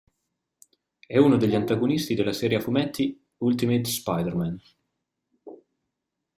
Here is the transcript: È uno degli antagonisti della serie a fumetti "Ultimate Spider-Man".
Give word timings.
È 1.05 1.15
uno 1.19 1.37
degli 1.37 1.53
antagonisti 1.53 2.15
della 2.15 2.33
serie 2.33 2.57
a 2.57 2.59
fumetti 2.59 3.23
"Ultimate 3.43 3.83
Spider-Man". 3.85 4.59